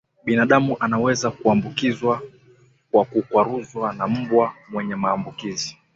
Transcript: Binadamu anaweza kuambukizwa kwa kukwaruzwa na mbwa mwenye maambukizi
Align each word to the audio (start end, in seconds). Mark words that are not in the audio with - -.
Binadamu 0.25 0.77
anaweza 0.79 1.31
kuambukizwa 1.31 2.21
kwa 2.91 3.05
kukwaruzwa 3.05 3.93
na 3.93 4.07
mbwa 4.07 4.53
mwenye 4.71 4.95
maambukizi 4.95 5.77